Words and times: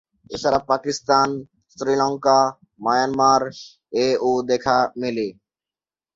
এছাড়া 0.31 0.59
পাকিস্তান, 0.69 1.29
শ্রীলঙ্কা, 1.77 2.39
মায়ানমার 2.79 3.41
এও 4.01 4.31
দেখা 4.49 4.77
মেলে। 5.01 5.27